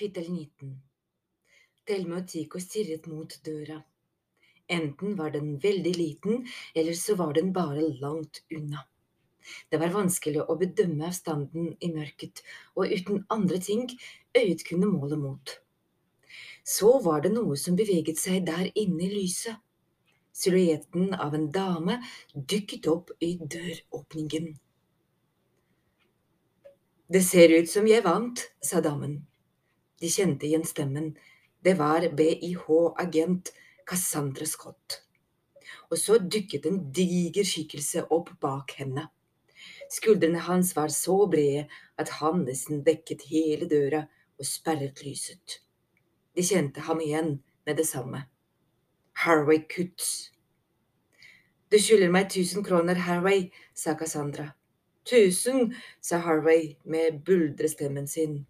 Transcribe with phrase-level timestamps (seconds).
[0.00, 0.68] Kapittel 19
[1.84, 3.82] Thelme og stirret mot døra.
[4.72, 8.86] Enten var den veldig liten, eller så var den bare langt unna.
[9.68, 12.40] Det var vanskelig å bedømme avstanden i mørket,
[12.80, 13.84] og uten andre ting
[14.40, 15.52] øyet kunne måle mot.
[16.64, 19.60] Så var det noe som beveget seg der inne i lyset.
[20.32, 22.00] Silhuetten av en dame
[22.32, 24.54] dukket opp i døråpningen.
[27.12, 29.26] Det ser ut som jeg vant, sa damen.
[30.00, 31.12] De kjente igjen stemmen.
[31.60, 33.52] Det var BIH-agent
[33.86, 35.02] Cassandra Scott.
[35.90, 39.08] Og så dukket en diger skikkelse opp bak henne.
[39.90, 41.66] Skuldrene hans var så brede
[41.98, 44.04] at han nesten dekket hele døra
[44.38, 45.60] og sperret lyset.
[46.36, 48.22] De kjente ham igjen med det samme.
[49.24, 50.30] Harway Kutz.
[51.70, 54.48] Du skylder meg tusen kroner, Harway, sa Cassandra.
[55.04, 58.46] Tusen, sa Harway med buldrestemmen sin.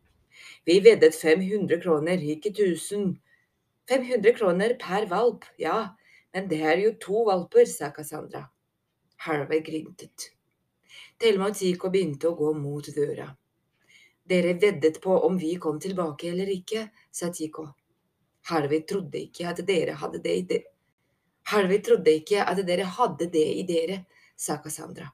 [0.65, 3.15] Vi veddet 500 kroner, ikke 1000.
[3.91, 5.97] 500 kroner per valp, ja,
[6.35, 8.45] men det er jo to valper, sa Cassandra.
[9.27, 10.31] Harvey gryntet.
[11.21, 13.27] Thelma og Tico begynte å gå mot døra.
[14.31, 17.67] Dere veddet på om vi kom tilbake eller ikke, sa Tico.
[18.49, 20.71] Harvey trodde ikke at dere hadde det i dere.
[21.51, 24.05] Harvey trodde ikke at dere hadde det i dere,
[24.37, 25.11] sa Cassandra.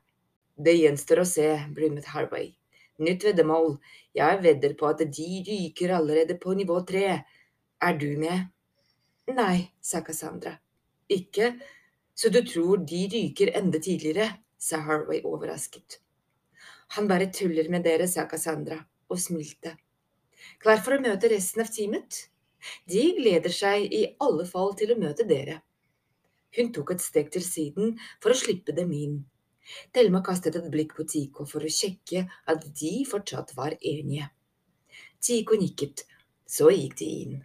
[0.56, 2.52] Det gjenstår å se, brummet Harvey.
[2.98, 3.74] Nytt veddemål.
[4.16, 7.24] Jeg vedder på at de ryker allerede på nivå tre.
[7.82, 8.46] Er du med?
[9.36, 10.54] Nei, sa Cassandra.
[11.08, 11.52] Ikke?
[12.14, 14.30] Så du tror de ryker enda tidligere?
[14.58, 16.00] sa Harway overrasket.
[16.96, 18.78] Han bare tuller med dere, sa Cassandra
[19.10, 19.76] og smilte.
[20.62, 22.22] Klar for å møte resten av teamet?
[22.88, 25.60] De gleder seg i alle fall til å møte dere.
[26.56, 29.18] Hun tok et steg til siden for å slippe dem inn.
[29.92, 34.30] Thelma kastet et blikk på Tico for å sjekke at de fortsatt var enige.
[35.20, 36.04] Tico nikket,
[36.46, 37.40] så gikk de inn.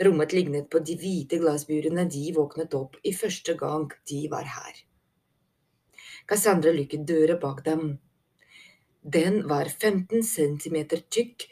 [0.00, 4.78] Rommet lignet på de hvite glassburene de våknet opp i første gang de var her.
[6.30, 7.98] Cassandra lukket døra bak dem.
[9.02, 11.48] Den var 15 centimeter tykk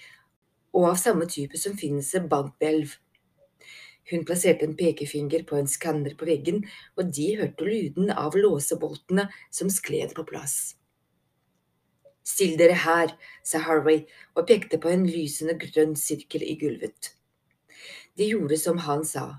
[0.77, 2.95] og av samme type som finnes i bankhvelv.
[4.11, 6.63] Hun plasserte en pekefinger på en skanner på veggen,
[6.97, 10.79] og de hørte lyden av låseboltene som skled på plass.
[12.29, 13.13] Still dere her,
[13.45, 14.03] sa Harvey
[14.37, 17.15] og pekte på en lysende grønn sirkel i gulvet.
[18.19, 19.39] De gjorde som han sa.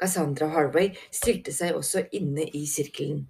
[0.00, 3.26] Cassandra og Harvey stilte seg også inne i sirkelen.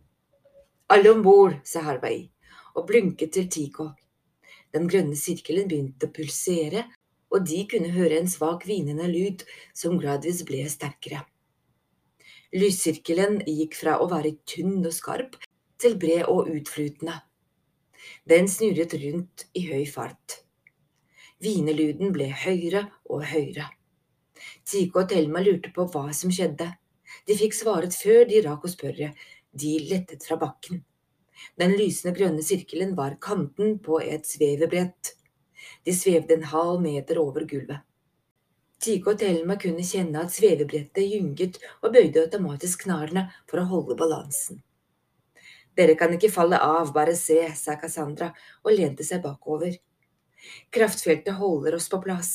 [0.91, 2.29] Alle om bord, sa Harvey
[2.75, 3.91] og blunket til Tico.
[4.75, 6.85] Den grønne sirkelen begynte å pulsere,
[7.31, 9.45] og de kunne høre en svak hvinende lyd
[9.77, 11.23] som gradvis ble sterkere.
[12.51, 15.37] Lyssirkelen gikk fra å være tynn og skarp
[15.81, 17.21] til bred og utflytende.
[18.27, 20.41] Den snurret rundt i høy fart.
[21.41, 23.69] Hvinelyden ble høyere og høyere.
[24.67, 26.67] Tike og Thelma lurte på hva som skjedde.
[27.27, 29.13] De fikk svaret før de rakk å spørre.
[29.51, 30.83] De lettet fra bakken.
[31.61, 35.15] Den lysende grønne sirkelen var kanten på et svevebrett.
[35.85, 37.81] De svevde en halv meter over gulvet.
[38.81, 43.97] Tico og Thelma kunne kjenne at svevebrettet gynget og bøyde automatisk knærne for å holde
[43.99, 44.63] balansen.
[45.77, 48.31] Dere kan ikke falle av, bare se, sa Cassandra
[48.65, 49.77] og lente seg bakover.
[50.73, 52.33] Kraftfeltet holder oss på plass.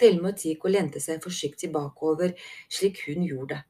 [0.00, 2.32] Thelma og Tico lente seg forsiktig bakover,
[2.72, 3.60] slik hun gjorde.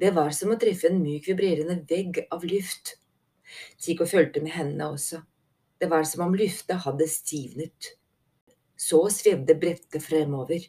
[0.00, 2.94] Det var som å treffe en myk, vibrerende vegg av luft.
[3.82, 5.24] Tico fulgte med hendene også.
[5.80, 7.96] Det var som om lufta hadde stivnet.
[8.80, 10.64] Så svevde brettet fremover.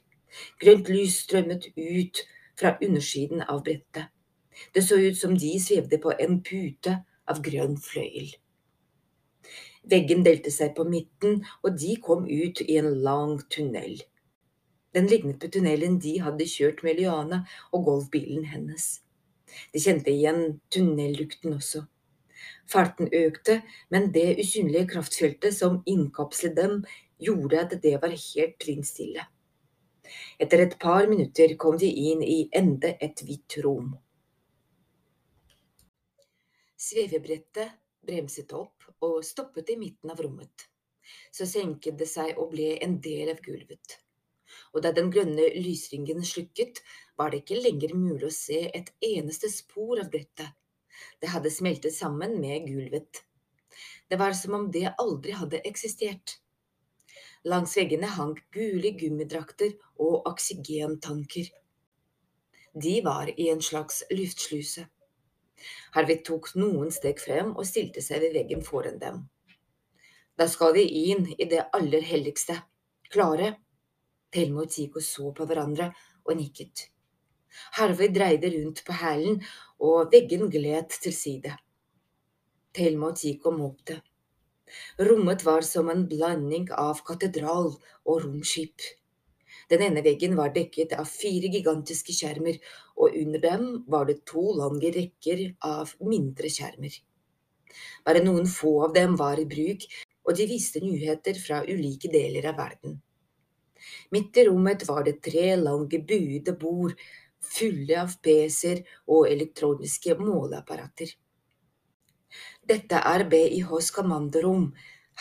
[0.60, 2.24] Grønt lys strømmet ut
[2.60, 4.12] fra undersiden av brettet.
[4.76, 6.98] Det så ut som de svevde på en pute
[7.32, 8.34] av grønn fløyel.
[9.92, 14.04] Veggen delte seg på midten, og de kom ut i en lang tunnel.
[14.94, 19.00] Den lignet på tunnelen de hadde kjørt med Liana og golfbilen hennes.
[19.72, 21.86] De kjente igjen tunnellukten også.
[22.72, 23.62] Farten økte,
[23.92, 26.82] men det usynlige kraftfeltet som innkapslet dem,
[27.22, 29.26] gjorde at det var helt vindstille.
[30.42, 33.94] Etter et par minutter kom de inn i enda et hvitt rom.
[36.82, 40.68] Svevebrettet bremset opp og stoppet i midten av rommet.
[41.32, 43.98] Så senket det seg og ble en del av gulvet.
[44.74, 46.82] Og da den grønne lysringen slukket,
[47.16, 50.50] var det ikke lenger mulig å se et eneste spor av brettet.
[51.22, 53.24] Det hadde smeltet sammen med gulvet.
[54.10, 56.41] Det var som om det aldri hadde eksistert.
[57.44, 61.48] Langs veggene hang gule gummidrakter og oksygentanker.
[62.74, 64.86] De var i en slags luftsluse.
[65.96, 69.24] Harvey tok noen steg frem og stilte seg ved veggen foran dem.
[70.38, 72.60] Da skal vi inn i det aller helligste.
[73.12, 73.56] Klare?
[74.32, 75.90] Thelma og Tico så på hverandre
[76.24, 76.88] og nikket.
[77.76, 79.42] Harvey dreide rundt på hælen,
[79.82, 81.58] og veggen gled til side.
[82.74, 84.00] Thelma og Tico måpte.
[85.10, 87.72] Rommet var som en blanding av katedral
[88.06, 88.82] og romskip.
[89.72, 92.58] Den ene veggen var dekket av fire gigantiske skjermer,
[93.00, 96.98] og under dem var det to lange rekker av mindre skjermer.
[98.04, 99.86] Bare noen få av dem var i bruk,
[100.28, 103.00] og de viste nyheter fra ulike deler av verden.
[104.12, 106.94] Midt i rommet var det tre lange buede bord
[107.42, 111.16] fulle av PC-er og elektroniske måleapparater.
[112.62, 114.68] Dette er BIHs kommandorom.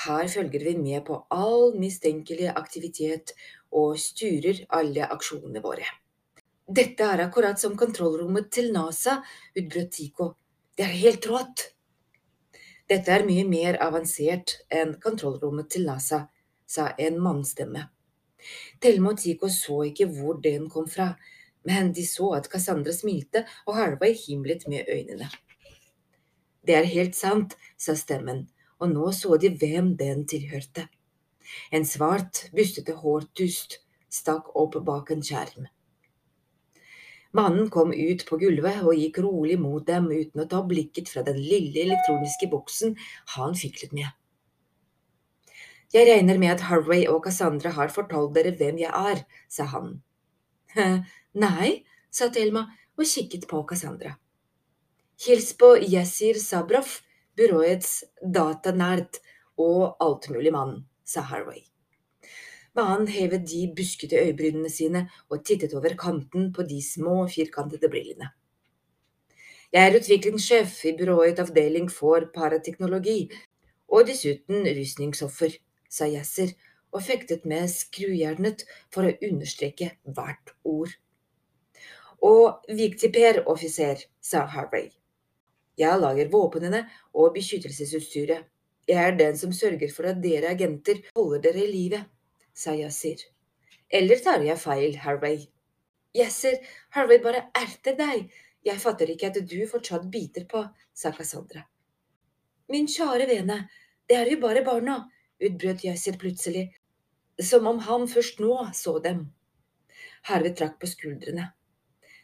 [0.05, 3.33] Her følger vi med på all mistenkelig aktivitet
[3.73, 5.89] og styrer alle aksjonene våre.
[6.71, 9.17] Dette er akkurat som kontrollrommet til NASA,
[9.57, 10.29] utbrøt Tico.
[10.77, 11.65] Det er helt rått!
[12.91, 16.25] Dette er mye mer avansert enn kontrollrommet til NASA,
[16.67, 17.89] sa en mannstemme.
[18.81, 21.15] Thelma og Tico så ikke hvor den kom fra,
[21.67, 25.29] men de så at Cassandra smilte og Harvey himlet med øynene.
[26.67, 28.45] Det er helt sant, sa stemmen,
[28.81, 30.89] og nå så de hvem den tilhørte.
[31.73, 33.81] En svart, bustete hårtust
[34.11, 35.69] stakk opp bak en skjerm.
[37.33, 41.23] Mannen kom ut på gulvet og gikk rolig mot dem uten å ta blikket fra
[41.27, 42.97] den lille elektroniske boksen
[43.37, 44.09] han fiklet med.
[45.95, 49.97] Jeg regner med at Harvey og Cassandra har fortalt dere hvem jeg er, sa han.
[51.45, 51.71] Nei,
[52.11, 52.67] sa Thelma
[52.99, 54.17] og kikket på Cassandra.
[55.21, 56.87] Hils på Yasir Sabrov,
[57.37, 59.19] byråets datanerd
[59.61, 61.59] og altmulig mann, sa Harway.
[62.73, 68.31] Mannen hevet de buskete øyebrynene sine og tittet over kanten på de små, firkantede brillene.
[69.69, 73.29] Jeg er utviklingssjef i byrået avdeling for parateknologi,
[73.93, 75.59] og dessuten rustningsoffer,
[75.91, 76.55] sa Yasser
[76.97, 80.97] og fektet med skrujernet for å understreke hvert ord.
[82.25, 84.89] Og viktig per offiser, sa Harvey.
[85.81, 86.83] Jeg lager våpnene
[87.17, 88.49] og beskyttelsesutstyret.
[88.89, 92.01] Jeg er den som sørger for at dere agenter holder dere i live,
[92.53, 93.23] sa Yasir.
[93.91, 95.47] Eller tar jeg feil, Harvey?
[96.17, 96.59] Yasir,
[96.97, 98.27] Harvey bare erter deg.
[98.67, 101.63] Jeg fatter ikke at du fortsatt biter på, sa Cassandra.
[102.71, 103.63] Min kjære vene,
[104.09, 104.99] det er jo bare barna,
[105.41, 106.67] utbrøt Yasir plutselig,
[107.41, 109.25] som om han først nå så dem.
[110.29, 111.49] Harvey trakk på skuldrene.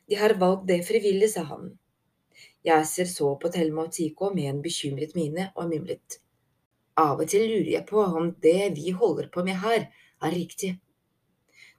[0.06, 1.72] De har valgt det frivillig, sa han.
[2.66, 6.18] Yasir så på Thelma og Tico med en bekymret mine og mimlet.
[6.98, 9.86] Av og til lurer jeg på om det vi holder på med her,
[10.22, 10.72] er riktig.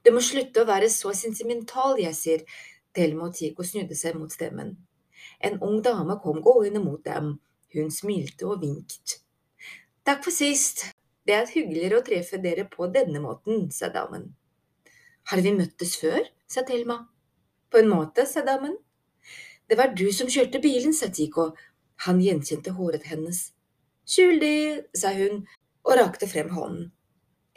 [0.04, 2.46] Du må slutte å være så sentimental, sier.
[2.94, 4.76] Thelma og Tico snudde seg mot stemmen.
[5.44, 7.34] En ung dame kom gående mot dem.
[7.74, 9.18] Hun smilte og vinket.
[10.06, 10.86] Takk for sist.
[11.28, 14.30] Det er hyggeligere å treffe dere på denne måten, sa damen.
[15.28, 16.22] Har vi møttes før?
[16.48, 17.02] sa Thelma.
[17.68, 18.78] På en måte, sa damen.
[19.68, 21.50] Det var du som kjørte bilen, sa Tico.
[22.06, 23.50] Han gjenkjente håret hennes.
[24.08, 25.42] Skyldig, sa hun
[25.84, 26.88] og rakte frem hånden.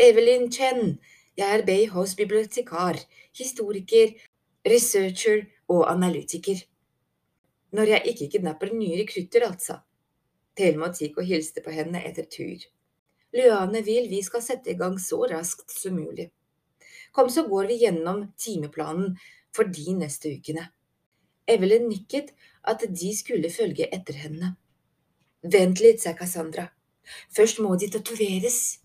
[0.01, 0.97] Evelyn Chen,
[1.37, 2.99] jeg er Bayhos bibliotekar,
[3.37, 4.11] historiker,
[4.67, 6.59] researcher og analytiker.
[7.71, 9.79] Når jeg ikke kidnapper nye rekrutter, altså.
[10.57, 12.67] Thelma og Tico hilste på henne etter tur.
[13.31, 16.27] Luane vil vi skal sette i gang så raskt som mulig.
[17.15, 19.15] Kom, så går vi gjennom timeplanen
[19.55, 20.67] for de neste ukene.
[21.51, 22.33] Evelyn nikket
[22.67, 24.55] at de skulle følge etter henne.
[25.43, 26.67] Vent litt, sa Cassandra.
[27.33, 28.80] Først må de tatoveres.